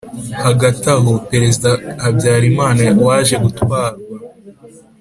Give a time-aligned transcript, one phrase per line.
[0.45, 1.69] hagati aho, perezida
[2.03, 4.15] habyarimana, waje gutwarwa